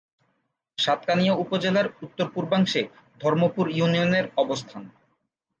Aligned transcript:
সাতকানিয়া 0.77 1.33
উপজেলার 1.35 1.87
উত্তর-পূর্বাংশে 2.01 2.81
ধর্মপুর 3.21 3.65
ইউনিয়নের 3.71 4.25
অবস্থান। 4.37 4.83